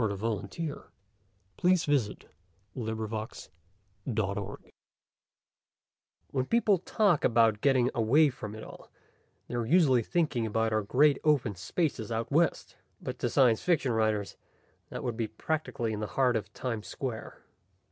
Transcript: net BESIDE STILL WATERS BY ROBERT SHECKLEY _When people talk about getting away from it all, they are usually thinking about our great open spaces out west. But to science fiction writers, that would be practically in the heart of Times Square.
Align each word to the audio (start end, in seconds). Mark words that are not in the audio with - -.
net 0.00 0.08
BESIDE 0.08 0.18
STILL 0.52 0.90
WATERS 1.62 1.84
BY 2.74 2.92
ROBERT 3.14 3.34
SHECKLEY 3.36 4.72
_When 6.34 6.48
people 6.50 6.78
talk 6.78 7.22
about 7.22 7.60
getting 7.60 7.88
away 7.94 8.30
from 8.30 8.56
it 8.56 8.64
all, 8.64 8.90
they 9.46 9.54
are 9.54 9.64
usually 9.64 10.02
thinking 10.02 10.44
about 10.44 10.72
our 10.72 10.82
great 10.82 11.18
open 11.22 11.54
spaces 11.54 12.10
out 12.10 12.32
west. 12.32 12.78
But 13.00 13.20
to 13.20 13.30
science 13.30 13.62
fiction 13.62 13.92
writers, 13.92 14.36
that 14.88 15.04
would 15.04 15.16
be 15.16 15.28
practically 15.28 15.92
in 15.92 16.00
the 16.00 16.08
heart 16.18 16.34
of 16.34 16.52
Times 16.52 16.88
Square. 16.88 17.40